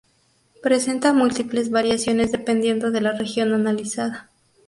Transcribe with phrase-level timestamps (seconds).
[0.63, 4.31] Presenta múltiples variaciones dependiendo de la región analizada.